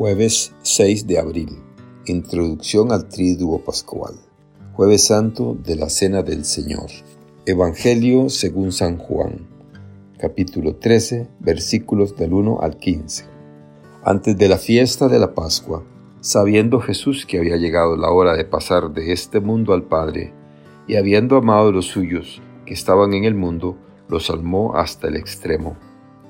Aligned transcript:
Jueves 0.00 0.54
6 0.62 1.06
de 1.06 1.18
abril. 1.18 1.58
Introducción 2.06 2.90
al 2.90 3.10
Triduo 3.10 3.62
Pascual. 3.62 4.14
Jueves 4.72 5.04
Santo 5.04 5.58
de 5.62 5.76
la 5.76 5.90
Cena 5.90 6.22
del 6.22 6.46
Señor. 6.46 6.86
Evangelio 7.44 8.30
según 8.30 8.72
San 8.72 8.96
Juan. 8.96 9.46
Capítulo 10.18 10.76
13, 10.76 11.28
versículos 11.40 12.16
del 12.16 12.32
1 12.32 12.60
al 12.62 12.78
15. 12.78 13.26
Antes 14.02 14.38
de 14.38 14.48
la 14.48 14.56
fiesta 14.56 15.06
de 15.06 15.18
la 15.18 15.34
Pascua, 15.34 15.84
sabiendo 16.22 16.80
Jesús 16.80 17.26
que 17.26 17.36
había 17.36 17.58
llegado 17.58 17.98
la 17.98 18.08
hora 18.08 18.34
de 18.38 18.46
pasar 18.46 18.94
de 18.94 19.12
este 19.12 19.40
mundo 19.40 19.74
al 19.74 19.82
Padre, 19.82 20.32
y 20.88 20.96
habiendo 20.96 21.36
amado 21.36 21.68
a 21.68 21.72
los 21.72 21.84
suyos 21.84 22.40
que 22.64 22.72
estaban 22.72 23.12
en 23.12 23.24
el 23.24 23.34
mundo, 23.34 23.76
los 24.08 24.30
almó 24.30 24.76
hasta 24.76 25.08
el 25.08 25.16
extremo. 25.16 25.76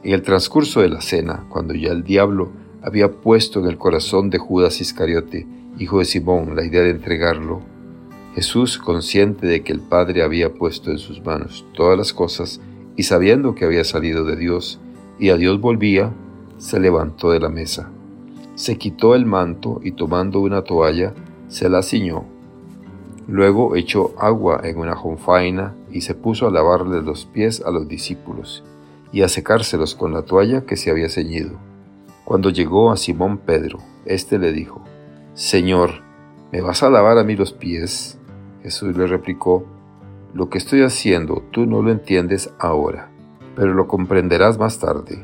En 0.02 0.12
el 0.12 0.23
transcurso 0.23 0.80
de 0.80 0.89
la 0.89 1.00
cena, 1.00 1.46
cuando 1.48 1.73
ya 1.73 1.93
el 1.93 2.02
diablo 2.02 2.50
había 2.82 3.10
puesto 3.10 3.60
en 3.60 3.66
el 3.66 3.78
corazón 3.78 4.30
de 4.30 4.38
Judas 4.38 4.80
Iscariote, 4.80 5.46
hijo 5.78 5.98
de 5.98 6.05
Simón, 6.05 6.56
la 6.56 6.64
idea 6.64 6.82
de 6.82 6.91
entregarlo, 6.91 7.62
Jesús, 8.34 8.78
consciente 8.78 9.46
de 9.46 9.62
que 9.62 9.72
el 9.72 9.80
Padre 9.80 10.22
había 10.22 10.55
puesto 10.55 10.91
en 10.91 10.98
sus 10.98 11.24
manos 11.24 11.66
todas 11.74 11.98
las 11.98 12.12
cosas 12.12 12.60
y 12.96 13.02
sabiendo 13.02 13.55
que 13.55 13.64
había 13.64 13.82
salido 13.84 14.24
de 14.24 14.36
Dios 14.36 14.78
y 15.19 15.30
a 15.30 15.36
Dios 15.36 15.60
volvía, 15.60 16.12
se 16.58 16.78
levantó 16.78 17.32
de 17.32 17.41
la 17.41 17.48
mesa. 17.48 17.91
Se 18.55 18.78
quitó 18.78 19.14
el 19.14 19.27
manto 19.27 19.80
y 19.83 19.92
tomando 19.92 20.41
una 20.41 20.62
toalla, 20.62 21.12
se 21.48 21.69
la 21.69 21.83
ciñó. 21.83 22.24
Luego 23.27 23.74
echó 23.74 24.14
agua 24.19 24.60
en 24.64 24.78
una 24.78 24.94
jonfaina 24.94 25.74
y 25.91 26.02
se 26.02 26.14
puso 26.14 26.47
a 26.47 26.50
lavarle 26.50 27.02
los 27.02 27.27
pies 27.27 27.62
a 27.64 27.70
los 27.70 27.88
discípulos 27.88 28.62
y 29.12 29.22
a 29.22 29.28
secárselos 29.28 29.94
con 29.94 30.12
la 30.12 30.22
toalla 30.22 30.66
que 30.66 30.77
se 30.77 30.91
había 30.91 31.08
ceñido. 31.08 31.70
Cuando 32.30 32.51
llegó 32.51 32.93
a 32.93 32.97
Simón 32.97 33.39
Pedro, 33.39 33.80
éste 34.05 34.39
le 34.39 34.52
dijo, 34.52 34.80
Señor, 35.34 35.91
¿me 36.53 36.61
vas 36.61 36.84
a 36.84 36.89
lavar 36.89 37.19
a 37.19 37.25
mí 37.25 37.34
los 37.34 37.53
pies? 37.53 38.20
Jesús 38.62 38.97
le 38.97 39.09
replicó, 39.09 39.67
Lo 40.33 40.48
que 40.48 40.59
estoy 40.59 40.83
haciendo 40.83 41.42
tú 41.50 41.67
no 41.67 41.83
lo 41.83 41.91
entiendes 41.91 42.55
ahora, 42.61 43.11
pero 43.56 43.75
lo 43.75 43.89
comprenderás 43.89 44.59
más 44.59 44.78
tarde. 44.78 45.20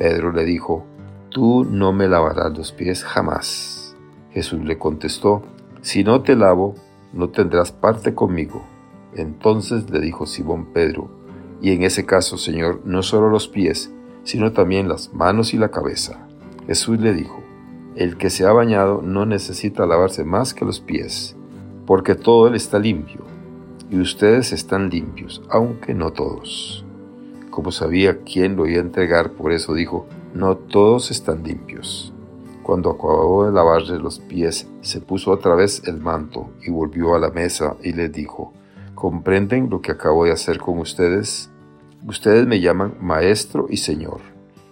Pedro 0.00 0.32
le 0.32 0.44
dijo, 0.44 0.84
Tú 1.30 1.64
no 1.64 1.92
me 1.92 2.08
lavarás 2.08 2.58
los 2.58 2.72
pies 2.72 3.04
jamás. 3.04 3.96
Jesús 4.32 4.64
le 4.64 4.78
contestó, 4.78 5.44
Si 5.80 6.02
no 6.02 6.22
te 6.22 6.34
lavo, 6.34 6.74
no 7.12 7.28
tendrás 7.28 7.70
parte 7.70 8.16
conmigo. 8.16 8.66
Entonces 9.14 9.88
le 9.90 10.00
dijo 10.00 10.26
Simón 10.26 10.72
Pedro, 10.72 11.08
y 11.60 11.70
en 11.70 11.84
ese 11.84 12.04
caso, 12.04 12.36
Señor, 12.36 12.80
no 12.84 13.04
solo 13.04 13.30
los 13.30 13.46
pies, 13.46 13.94
sino 14.24 14.50
también 14.50 14.88
las 14.88 15.14
manos 15.14 15.54
y 15.54 15.56
la 15.56 15.70
cabeza. 15.70 16.26
Jesús 16.66 17.00
le 17.00 17.12
dijo, 17.12 17.42
El 17.96 18.16
que 18.16 18.30
se 18.30 18.46
ha 18.46 18.52
bañado 18.52 19.02
no 19.02 19.26
necesita 19.26 19.86
lavarse 19.86 20.24
más 20.24 20.54
que 20.54 20.64
los 20.64 20.80
pies, 20.80 21.36
porque 21.86 22.14
todo 22.14 22.48
él 22.48 22.54
está 22.54 22.78
limpio, 22.78 23.22
y 23.90 24.00
ustedes 24.00 24.52
están 24.52 24.88
limpios, 24.88 25.42
aunque 25.50 25.94
no 25.94 26.12
todos. 26.12 26.84
Como 27.50 27.70
sabía 27.70 28.20
quién 28.20 28.56
lo 28.56 28.66
iba 28.66 28.78
a 28.78 28.84
entregar, 28.84 29.32
por 29.32 29.52
eso 29.52 29.74
dijo, 29.74 30.06
No 30.34 30.56
todos 30.56 31.10
están 31.10 31.42
limpios. 31.42 32.12
Cuando 32.62 32.90
acabó 32.90 33.44
de 33.44 33.52
lavarle 33.52 33.98
los 33.98 34.20
pies, 34.20 34.68
se 34.82 35.00
puso 35.00 35.32
otra 35.32 35.56
vez 35.56 35.82
el 35.86 36.00
manto 36.00 36.50
y 36.64 36.70
volvió 36.70 37.14
a 37.14 37.18
la 37.18 37.30
mesa 37.30 37.76
y 37.82 37.92
les 37.92 38.12
dijo, 38.12 38.52
¿comprenden 38.94 39.68
lo 39.68 39.80
que 39.80 39.90
acabo 39.90 40.24
de 40.24 40.30
hacer 40.30 40.58
con 40.58 40.78
ustedes? 40.78 41.50
Ustedes 42.06 42.46
me 42.46 42.60
llaman 42.60 42.94
maestro 43.00 43.66
y 43.68 43.78
señor, 43.78 44.20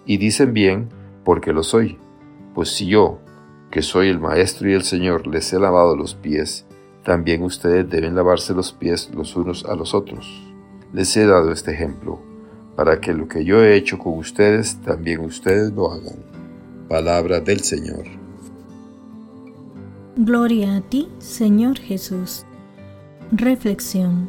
y 0.07 0.19
dicen 0.19 0.53
bien, 0.53 0.89
porque 1.31 1.53
lo 1.53 1.63
soy. 1.63 1.97
Pues 2.57 2.71
si 2.71 2.89
yo, 2.89 3.21
que 3.71 3.83
soy 3.83 4.09
el 4.09 4.19
Maestro 4.19 4.69
y 4.69 4.73
el 4.73 4.83
Señor, 4.83 5.29
les 5.29 5.53
he 5.53 5.61
lavado 5.61 5.95
los 5.95 6.17
pies, 6.17 6.67
también 7.05 7.45
ustedes 7.45 7.89
deben 7.89 8.17
lavarse 8.17 8.53
los 8.53 8.73
pies 8.73 9.13
los 9.15 9.37
unos 9.37 9.65
a 9.65 9.77
los 9.77 9.95
otros. 9.95 10.29
Les 10.93 11.17
he 11.17 11.27
dado 11.27 11.53
este 11.53 11.71
ejemplo, 11.71 12.19
para 12.75 13.01
que 13.01 13.15
lo 13.15 13.29
que 13.29 13.45
yo 13.45 13.63
he 13.63 13.77
hecho 13.77 13.97
con 13.97 14.19
ustedes, 14.19 14.81
también 14.81 15.21
ustedes 15.21 15.71
lo 15.71 15.93
hagan. 15.93 16.17
Palabra 16.89 17.39
del 17.39 17.61
Señor. 17.61 18.07
Gloria 20.17 20.79
a 20.79 20.81
ti, 20.81 21.11
Señor 21.21 21.79
Jesús. 21.79 22.45
Reflexión. 23.31 24.29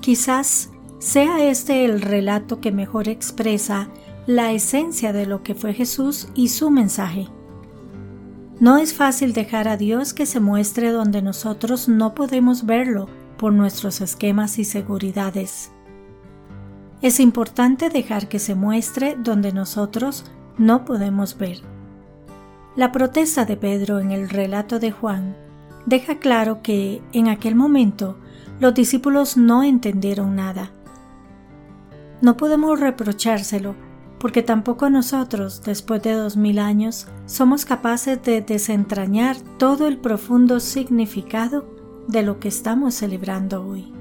Quizás 0.00 0.70
sea 1.00 1.50
este 1.50 1.84
el 1.84 2.00
relato 2.00 2.60
que 2.60 2.70
mejor 2.70 3.08
expresa 3.08 3.88
la 4.26 4.52
esencia 4.52 5.12
de 5.12 5.26
lo 5.26 5.42
que 5.42 5.54
fue 5.54 5.74
Jesús 5.74 6.28
y 6.34 6.48
su 6.48 6.70
mensaje. 6.70 7.28
No 8.58 8.78
es 8.78 8.94
fácil 8.94 9.34
dejar 9.34 9.68
a 9.68 9.76
Dios 9.76 10.14
que 10.14 10.24
se 10.24 10.40
muestre 10.40 10.90
donde 10.92 11.20
nosotros 11.20 11.88
no 11.88 12.14
podemos 12.14 12.64
verlo 12.64 13.08
por 13.36 13.52
nuestros 13.52 14.00
esquemas 14.00 14.58
y 14.58 14.64
seguridades. 14.64 15.70
Es 17.02 17.20
importante 17.20 17.90
dejar 17.90 18.28
que 18.28 18.38
se 18.38 18.54
muestre 18.54 19.16
donde 19.18 19.52
nosotros 19.52 20.24
no 20.56 20.86
podemos 20.86 21.36
ver. 21.36 21.58
La 22.76 22.92
protesta 22.92 23.44
de 23.44 23.58
Pedro 23.58 23.98
en 23.98 24.10
el 24.10 24.30
relato 24.30 24.78
de 24.78 24.90
Juan 24.90 25.36
deja 25.84 26.18
claro 26.18 26.62
que 26.62 27.02
en 27.12 27.28
aquel 27.28 27.56
momento 27.56 28.16
los 28.58 28.72
discípulos 28.72 29.36
no 29.36 29.62
entendieron 29.62 30.34
nada. 30.34 30.70
No 32.22 32.38
podemos 32.38 32.80
reprochárselo 32.80 33.74
porque 34.18 34.42
tampoco 34.42 34.88
nosotros, 34.90 35.62
después 35.64 36.02
de 36.02 36.12
dos 36.12 36.36
mil 36.36 36.58
años, 36.58 37.06
somos 37.26 37.64
capaces 37.64 38.22
de 38.22 38.40
desentrañar 38.40 39.36
todo 39.58 39.86
el 39.86 39.98
profundo 39.98 40.60
significado 40.60 41.66
de 42.08 42.22
lo 42.22 42.40
que 42.40 42.48
estamos 42.48 42.94
celebrando 42.94 43.66
hoy. 43.66 43.92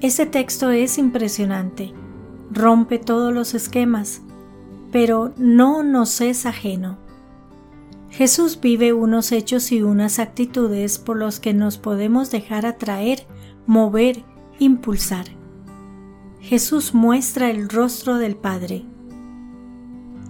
Ese 0.00 0.26
texto 0.26 0.70
es 0.70 0.98
impresionante, 0.98 1.92
rompe 2.50 2.98
todos 2.98 3.32
los 3.32 3.54
esquemas, 3.54 4.22
pero 4.90 5.32
no 5.36 5.82
nos 5.82 6.20
es 6.20 6.44
ajeno. 6.44 6.98
Jesús 8.10 8.60
vive 8.60 8.92
unos 8.92 9.32
hechos 9.32 9.72
y 9.72 9.82
unas 9.82 10.18
actitudes 10.18 10.98
por 10.98 11.16
los 11.16 11.40
que 11.40 11.54
nos 11.54 11.78
podemos 11.78 12.30
dejar 12.30 12.66
atraer, 12.66 13.26
mover, 13.66 14.22
impulsar. 14.58 15.26
Jesús 16.42 16.92
muestra 16.92 17.50
el 17.50 17.68
rostro 17.68 18.16
del 18.16 18.34
Padre. 18.34 18.84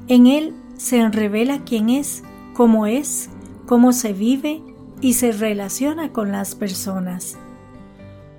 En 0.09 0.27
Él 0.27 0.55
se 0.77 1.09
revela 1.09 1.65
quién 1.65 1.89
es, 1.89 2.23
cómo 2.53 2.87
es, 2.87 3.31
cómo 3.67 3.95
se 3.95 4.13
vive 4.13 4.63
y 5.01 5.15
se 5.15 5.33
relaciona 5.33 6.13
con 6.13 6.31
las 6.31 6.55
personas. 6.55 7.39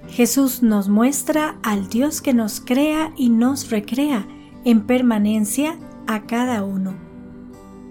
Jesús 0.08 0.62
nos 0.62 0.88
muestra 0.88 1.58
al 1.64 1.90
Dios 1.90 2.22
que 2.22 2.36
nos 2.36 2.62
crea 2.62 3.12
y 3.18 3.30
nos 3.30 3.72
recrea 3.72 4.28
en 4.66 4.86
permanencia 4.86 5.76
a 6.06 6.28
cada 6.28 6.64
uno. 6.64 6.94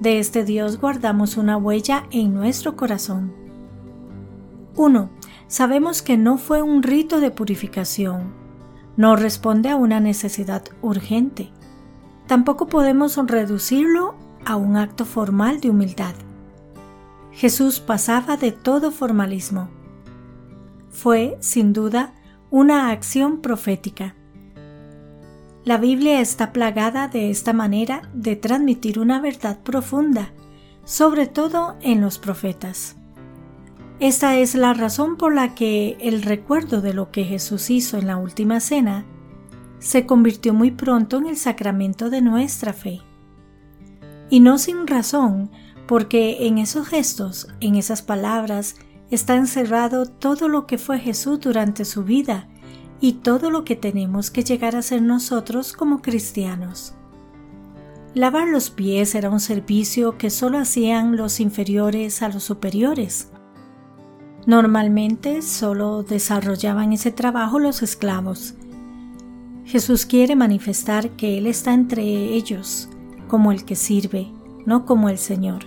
De 0.00 0.20
este 0.20 0.44
Dios 0.44 0.80
guardamos 0.80 1.36
una 1.36 1.56
huella 1.56 2.04
en 2.12 2.34
nuestro 2.34 2.76
corazón. 2.76 3.32
1. 4.76 5.10
Sabemos 5.48 6.02
que 6.02 6.16
no 6.16 6.38
fue 6.38 6.62
un 6.62 6.84
rito 6.84 7.18
de 7.18 7.32
purificación, 7.32 8.41
no 8.96 9.16
responde 9.16 9.70
a 9.70 9.76
una 9.76 10.00
necesidad 10.00 10.62
urgente. 10.82 11.50
Tampoco 12.26 12.66
podemos 12.66 13.16
reducirlo 13.16 14.14
a 14.44 14.56
un 14.56 14.76
acto 14.76 15.04
formal 15.04 15.60
de 15.60 15.70
humildad. 15.70 16.14
Jesús 17.32 17.80
pasaba 17.80 18.36
de 18.36 18.52
todo 18.52 18.90
formalismo. 18.90 19.68
Fue, 20.90 21.36
sin 21.40 21.72
duda, 21.72 22.14
una 22.50 22.90
acción 22.90 23.40
profética. 23.40 24.14
La 25.64 25.78
Biblia 25.78 26.20
está 26.20 26.52
plagada 26.52 27.08
de 27.08 27.30
esta 27.30 27.52
manera 27.52 28.10
de 28.12 28.36
transmitir 28.36 28.98
una 28.98 29.20
verdad 29.20 29.60
profunda, 29.62 30.32
sobre 30.84 31.26
todo 31.26 31.76
en 31.80 32.00
los 32.00 32.18
profetas. 32.18 32.96
Esta 34.02 34.36
es 34.36 34.56
la 34.56 34.74
razón 34.74 35.16
por 35.16 35.32
la 35.32 35.54
que 35.54 35.96
el 36.00 36.22
recuerdo 36.22 36.80
de 36.80 36.92
lo 36.92 37.12
que 37.12 37.22
Jesús 37.22 37.70
hizo 37.70 37.98
en 37.98 38.08
la 38.08 38.16
última 38.16 38.58
cena 38.58 39.04
se 39.78 40.06
convirtió 40.06 40.52
muy 40.54 40.72
pronto 40.72 41.18
en 41.18 41.28
el 41.28 41.36
sacramento 41.36 42.10
de 42.10 42.20
nuestra 42.20 42.72
fe. 42.72 42.98
Y 44.28 44.40
no 44.40 44.58
sin 44.58 44.88
razón, 44.88 45.52
porque 45.86 46.48
en 46.48 46.58
esos 46.58 46.88
gestos, 46.88 47.46
en 47.60 47.76
esas 47.76 48.02
palabras, 48.02 48.74
está 49.12 49.36
encerrado 49.36 50.06
todo 50.06 50.48
lo 50.48 50.66
que 50.66 50.78
fue 50.78 50.98
Jesús 50.98 51.38
durante 51.38 51.84
su 51.84 52.02
vida 52.02 52.48
y 53.00 53.12
todo 53.12 53.50
lo 53.50 53.62
que 53.62 53.76
tenemos 53.76 54.32
que 54.32 54.42
llegar 54.42 54.74
a 54.74 54.82
ser 54.82 55.00
nosotros 55.00 55.72
como 55.72 56.02
cristianos. 56.02 56.94
Lavar 58.14 58.48
los 58.48 58.68
pies 58.70 59.14
era 59.14 59.30
un 59.30 59.38
servicio 59.38 60.18
que 60.18 60.30
solo 60.30 60.58
hacían 60.58 61.16
los 61.16 61.38
inferiores 61.38 62.20
a 62.22 62.30
los 62.30 62.42
superiores. 62.42 63.31
Normalmente 64.46 65.40
solo 65.40 66.02
desarrollaban 66.02 66.92
ese 66.92 67.12
trabajo 67.12 67.60
los 67.60 67.82
esclavos. 67.82 68.54
Jesús 69.64 70.04
quiere 70.04 70.34
manifestar 70.34 71.10
que 71.10 71.38
Él 71.38 71.46
está 71.46 71.72
entre 71.72 72.02
ellos, 72.02 72.88
como 73.28 73.52
el 73.52 73.64
que 73.64 73.76
sirve, 73.76 74.32
no 74.66 74.84
como 74.84 75.08
el 75.08 75.18
Señor. 75.18 75.66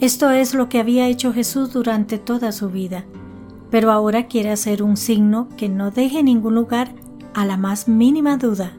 Esto 0.00 0.30
es 0.30 0.54
lo 0.54 0.68
que 0.68 0.80
había 0.80 1.06
hecho 1.08 1.32
Jesús 1.32 1.72
durante 1.72 2.18
toda 2.18 2.52
su 2.52 2.70
vida, 2.70 3.04
pero 3.70 3.92
ahora 3.92 4.26
quiere 4.26 4.50
hacer 4.50 4.82
un 4.82 4.96
signo 4.96 5.48
que 5.56 5.68
no 5.68 5.90
deje 5.90 6.22
ningún 6.22 6.54
lugar 6.54 6.94
a 7.34 7.44
la 7.44 7.56
más 7.56 7.86
mínima 7.86 8.38
duda. 8.38 8.72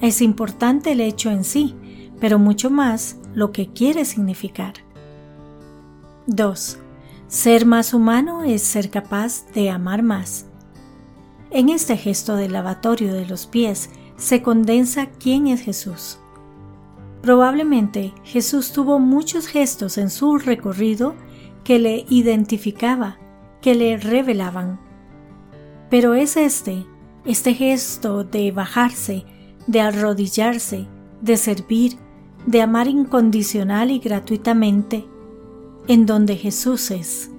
Es 0.00 0.22
importante 0.22 0.92
el 0.92 1.00
hecho 1.00 1.30
en 1.30 1.44
sí, 1.44 1.74
pero 2.20 2.38
mucho 2.38 2.70
más 2.70 3.16
lo 3.34 3.50
que 3.50 3.72
quiere 3.72 4.04
significar. 4.04 4.74
2. 6.26 6.78
Ser 7.34 7.66
más 7.66 7.94
humano 7.94 8.44
es 8.44 8.62
ser 8.62 8.90
capaz 8.90 9.44
de 9.54 9.68
amar 9.68 10.04
más. 10.04 10.46
En 11.50 11.68
este 11.68 11.96
gesto 11.96 12.36
del 12.36 12.52
lavatorio 12.52 13.12
de 13.12 13.26
los 13.26 13.48
pies 13.48 13.90
se 14.16 14.40
condensa 14.40 15.06
quién 15.06 15.48
es 15.48 15.60
Jesús. 15.60 16.20
Probablemente 17.22 18.14
Jesús 18.22 18.70
tuvo 18.70 19.00
muchos 19.00 19.48
gestos 19.48 19.98
en 19.98 20.10
su 20.10 20.38
recorrido 20.38 21.16
que 21.64 21.80
le 21.80 22.06
identificaba, 22.08 23.18
que 23.60 23.74
le 23.74 23.96
revelaban. 23.96 24.78
Pero 25.90 26.14
es 26.14 26.36
este, 26.36 26.86
este 27.24 27.52
gesto 27.52 28.22
de 28.22 28.52
bajarse, 28.52 29.24
de 29.66 29.80
arrodillarse, 29.80 30.86
de 31.20 31.36
servir, 31.36 31.98
de 32.46 32.62
amar 32.62 32.86
incondicional 32.86 33.90
y 33.90 33.98
gratuitamente, 33.98 35.04
en 35.88 36.06
donde 36.06 36.36
Jesús 36.36 36.90
es. 36.90 37.30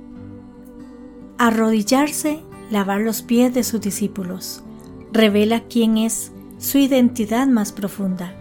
Arrodillarse, 1.38 2.40
lavar 2.70 3.02
los 3.02 3.22
pies 3.22 3.54
de 3.54 3.64
sus 3.64 3.82
discípulos, 3.82 4.64
revela 5.12 5.62
quién 5.62 5.98
es, 5.98 6.32
su 6.58 6.78
identidad 6.78 7.48
más 7.48 7.72
profunda. 7.72 8.34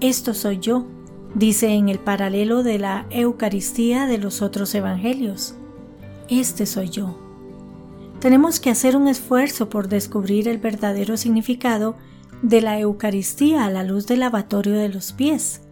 Esto 0.00 0.34
soy 0.34 0.58
yo, 0.58 0.86
dice 1.34 1.68
en 1.70 1.88
el 1.88 1.98
paralelo 1.98 2.62
de 2.62 2.78
la 2.78 3.06
Eucaristía 3.10 4.06
de 4.06 4.18
los 4.18 4.42
otros 4.42 4.74
evangelios. 4.74 5.54
Este 6.28 6.66
soy 6.66 6.88
yo. 6.88 7.18
Tenemos 8.20 8.60
que 8.60 8.70
hacer 8.70 8.96
un 8.96 9.08
esfuerzo 9.08 9.68
por 9.68 9.88
descubrir 9.88 10.46
el 10.46 10.58
verdadero 10.58 11.16
significado 11.16 11.96
de 12.42 12.60
la 12.60 12.78
Eucaristía 12.78 13.64
a 13.64 13.70
la 13.70 13.82
luz 13.82 14.06
del 14.06 14.20
lavatorio 14.20 14.74
de 14.74 14.88
los 14.88 15.12
pies. 15.12 15.62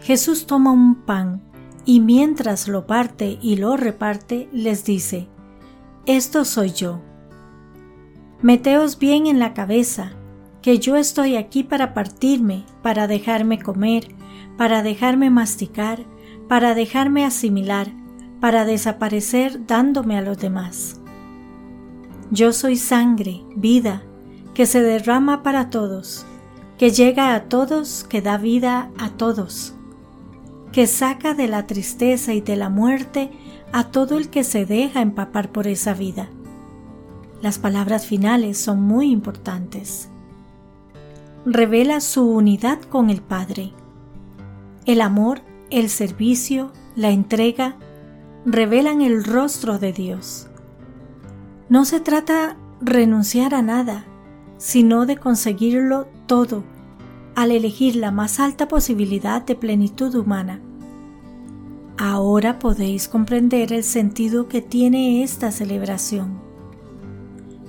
Jesús 0.00 0.46
toma 0.46 0.72
un 0.72 0.96
pan 0.96 1.51
y 1.84 2.00
mientras 2.00 2.68
lo 2.68 2.86
parte 2.86 3.38
y 3.40 3.56
lo 3.56 3.76
reparte 3.76 4.48
les 4.52 4.84
dice, 4.84 5.28
Esto 6.06 6.44
soy 6.44 6.72
yo. 6.72 7.00
Meteos 8.40 8.98
bien 8.98 9.26
en 9.26 9.38
la 9.38 9.54
cabeza, 9.54 10.12
que 10.62 10.78
yo 10.78 10.96
estoy 10.96 11.36
aquí 11.36 11.64
para 11.64 11.94
partirme, 11.94 12.64
para 12.82 13.06
dejarme 13.06 13.58
comer, 13.60 14.08
para 14.56 14.82
dejarme 14.82 15.30
masticar, 15.30 16.04
para 16.48 16.74
dejarme 16.74 17.24
asimilar, 17.24 17.88
para 18.40 18.64
desaparecer 18.64 19.66
dándome 19.66 20.18
a 20.18 20.22
los 20.22 20.38
demás. 20.38 21.00
Yo 22.30 22.52
soy 22.52 22.76
sangre, 22.76 23.42
vida, 23.56 24.02
que 24.54 24.66
se 24.66 24.82
derrama 24.82 25.42
para 25.42 25.70
todos, 25.70 26.26
que 26.78 26.90
llega 26.90 27.34
a 27.34 27.44
todos, 27.44 28.04
que 28.08 28.22
da 28.22 28.38
vida 28.38 28.90
a 28.98 29.10
todos, 29.10 29.74
que 30.72 30.86
saca 30.86 31.34
de 31.34 31.48
la 31.48 31.66
tristeza 31.66 32.32
y 32.32 32.40
de 32.40 32.56
la 32.56 32.70
muerte 32.70 33.30
a 33.72 33.84
todo 33.84 34.16
el 34.16 34.30
que 34.30 34.42
se 34.42 34.64
deja 34.64 35.02
empapar 35.02 35.52
por 35.52 35.66
esa 35.66 35.92
vida. 35.94 36.28
Las 37.42 37.58
palabras 37.58 38.06
finales 38.06 38.58
son 38.58 38.80
muy 38.80 39.10
importantes. 39.10 40.08
Revela 41.44 42.00
su 42.00 42.26
unidad 42.26 42.80
con 42.80 43.10
el 43.10 43.20
Padre. 43.20 43.72
El 44.86 45.00
amor, 45.00 45.42
el 45.70 45.90
servicio, 45.90 46.72
la 46.96 47.10
entrega, 47.10 47.76
revelan 48.46 49.02
el 49.02 49.24
rostro 49.24 49.78
de 49.78 49.92
Dios. 49.92 50.48
No 51.68 51.84
se 51.84 52.00
trata 52.00 52.56
renunciar 52.80 53.54
a 53.54 53.62
nada, 53.62 54.04
sino 54.56 55.04
de 55.04 55.16
conseguirlo 55.16 56.08
todo 56.26 56.64
al 57.34 57.50
elegir 57.50 57.96
la 57.96 58.10
más 58.10 58.40
alta 58.40 58.68
posibilidad 58.68 59.42
de 59.42 59.54
plenitud 59.54 60.14
humana. 60.14 60.60
Ahora 61.98 62.58
podéis 62.58 63.08
comprender 63.08 63.72
el 63.72 63.84
sentido 63.84 64.48
que 64.48 64.62
tiene 64.62 65.22
esta 65.22 65.52
celebración. 65.52 66.40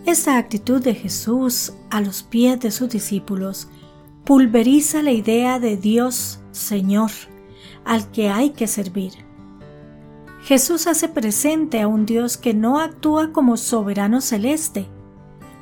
Esta 0.06 0.38
actitud 0.38 0.81
de 0.81 0.95
Jesús 0.95 1.74
a 1.89 2.01
los 2.01 2.24
pies 2.24 2.60
de 2.60 2.71
sus 2.71 2.89
discípulos 2.89 3.69
pulveriza 4.24 5.01
la 5.01 5.12
idea 5.12 5.60
de 5.60 5.77
Dios 5.77 6.39
Señor 6.51 7.12
al 7.86 8.12
que 8.12 8.30
hay 8.30 8.51
que 8.51 8.68
servir. 8.68 9.13
Jesús 10.44 10.88
hace 10.88 11.07
presente 11.07 11.81
a 11.81 11.88
un 11.88 12.06
Dios 12.06 12.38
que 12.38 12.54
no 12.54 12.80
actúa 12.80 13.31
como 13.31 13.56
soberano 13.56 14.19
celeste, 14.19 14.88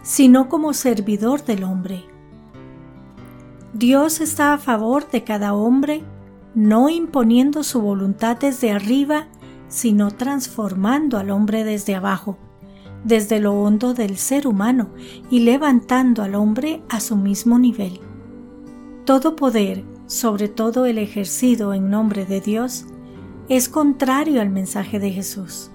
sino 0.02 0.50
como 0.50 0.74
servidor 0.74 1.46
del 1.46 1.64
hombre. 1.64 2.11
Dios 3.82 4.22
está 4.22 4.54
a 4.54 4.60
favor 4.60 5.10
de 5.10 5.24
cada 5.24 5.56
hombre, 5.56 6.04
no 6.54 6.88
imponiendo 6.88 7.64
su 7.64 7.82
voluntad 7.82 8.38
desde 8.38 8.70
arriba, 8.70 9.28
sino 9.70 10.12
transformando 10.12 11.18
al 11.18 11.32
hombre 11.32 11.64
desde 11.64 11.96
abajo, 11.96 12.38
desde 13.04 13.40
lo 13.40 13.54
hondo 13.54 13.96
del 13.96 14.18
ser 14.18 14.46
humano 14.46 14.92
y 15.32 15.40
levantando 15.40 16.22
al 16.22 16.36
hombre 16.36 16.84
a 16.90 17.00
su 17.00 17.16
mismo 17.16 17.58
nivel. 17.58 18.00
Todo 19.04 19.36
poder, 19.36 19.84
sobre 20.06 20.48
todo 20.48 20.86
el 20.86 21.00
ejercido 21.00 21.74
en 21.74 21.90
nombre 21.90 22.28
de 22.28 22.40
Dios, 22.40 22.86
es 23.50 23.68
contrario 23.68 24.42
al 24.42 24.52
mensaje 24.52 25.00
de 25.00 25.10
Jesús. 25.10 25.72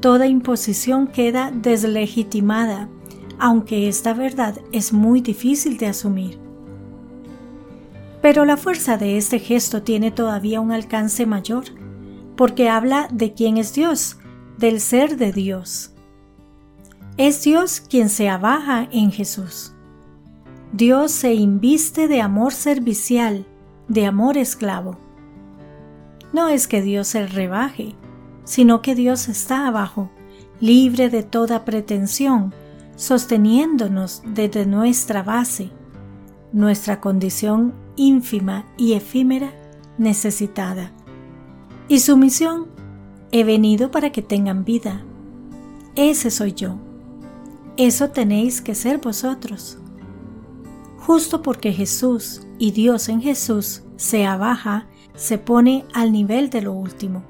Toda 0.00 0.26
imposición 0.26 1.08
queda 1.08 1.50
deslegitimada, 1.50 2.88
aunque 3.38 3.88
esta 3.88 4.14
verdad 4.14 4.58
es 4.72 4.94
muy 4.94 5.20
difícil 5.20 5.76
de 5.76 5.88
asumir. 5.88 6.43
Pero 8.24 8.46
la 8.46 8.56
fuerza 8.56 8.96
de 8.96 9.18
este 9.18 9.38
gesto 9.38 9.82
tiene 9.82 10.10
todavía 10.10 10.62
un 10.62 10.72
alcance 10.72 11.26
mayor, 11.26 11.64
porque 12.36 12.70
habla 12.70 13.06
de 13.12 13.34
quién 13.34 13.58
es 13.58 13.74
Dios, 13.74 14.16
del 14.56 14.80
ser 14.80 15.18
de 15.18 15.30
Dios. 15.30 15.92
Es 17.18 17.44
Dios 17.44 17.82
quien 17.82 18.08
se 18.08 18.30
abaja 18.30 18.88
en 18.90 19.12
Jesús. 19.12 19.74
Dios 20.72 21.12
se 21.12 21.34
inviste 21.34 22.08
de 22.08 22.22
amor 22.22 22.54
servicial, 22.54 23.44
de 23.88 24.06
amor 24.06 24.38
esclavo. 24.38 24.96
No 26.32 26.48
es 26.48 26.66
que 26.66 26.80
Dios 26.80 27.08
se 27.08 27.26
rebaje, 27.26 27.94
sino 28.44 28.80
que 28.80 28.94
Dios 28.94 29.28
está 29.28 29.66
abajo, 29.66 30.08
libre 30.60 31.10
de 31.10 31.24
toda 31.24 31.66
pretensión, 31.66 32.54
sosteniéndonos 32.96 34.22
desde 34.24 34.64
nuestra 34.64 35.22
base, 35.22 35.68
nuestra 36.54 37.02
condición 37.02 37.83
ínfima 37.96 38.66
y 38.76 38.94
efímera 38.94 39.52
necesitada. 39.98 40.92
Y 41.88 42.00
su 42.00 42.16
misión, 42.16 42.66
he 43.32 43.44
venido 43.44 43.90
para 43.90 44.10
que 44.10 44.22
tengan 44.22 44.64
vida. 44.64 45.02
Ese 45.94 46.30
soy 46.30 46.52
yo. 46.52 46.76
Eso 47.76 48.10
tenéis 48.10 48.60
que 48.60 48.74
ser 48.74 48.98
vosotros. 48.98 49.78
Justo 50.98 51.42
porque 51.42 51.72
Jesús 51.72 52.46
y 52.58 52.70
Dios 52.70 53.08
en 53.08 53.20
Jesús 53.20 53.82
se 53.96 54.24
abaja 54.24 54.86
se 55.14 55.38
pone 55.38 55.84
al 55.92 56.12
nivel 56.12 56.50
de 56.50 56.62
lo 56.62 56.72
último. 56.72 57.22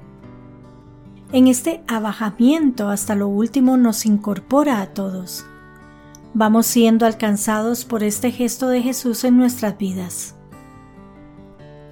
En 1.31 1.47
este 1.47 1.83
abajamiento 1.87 2.89
hasta 2.89 3.15
lo 3.15 3.27
último 3.27 3.77
nos 3.77 4.05
incorpora 4.05 4.81
a 4.81 4.93
todos. 4.93 5.45
Vamos 6.33 6.65
siendo 6.65 7.05
alcanzados 7.05 7.85
por 7.85 8.03
este 8.03 8.31
gesto 8.31 8.67
de 8.67 8.81
Jesús 8.81 9.23
en 9.23 9.37
nuestras 9.37 9.77
vidas. 9.77 10.34